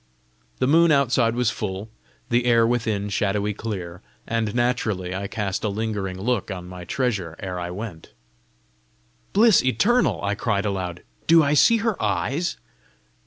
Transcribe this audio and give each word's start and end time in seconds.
The 0.57 0.65
moon 0.65 0.91
outside 0.91 1.35
was 1.35 1.51
full, 1.51 1.87
the 2.29 2.45
air 2.45 2.65
within 2.65 3.07
shadowy 3.09 3.53
clear, 3.53 4.01
and 4.25 4.55
naturally 4.55 5.13
I 5.13 5.27
cast 5.27 5.63
a 5.63 5.69
lingering 5.69 6.19
look 6.19 6.49
on 6.49 6.67
my 6.67 6.85
treasure 6.85 7.35
ere 7.37 7.59
I 7.59 7.69
went. 7.69 8.11
"Bliss 9.31 9.63
eternal!" 9.63 10.19
I 10.23 10.33
cried 10.33 10.65
aloud, 10.65 11.03
"do 11.27 11.43
I 11.43 11.53
see 11.53 11.77
her 11.85 12.01
eyes?" 12.01 12.57